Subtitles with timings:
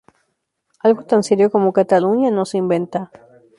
[0.79, 3.11] Algo tan serio como Cataluña no se inventa.